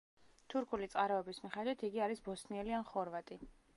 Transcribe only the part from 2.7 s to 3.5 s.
ან ხორვატი“.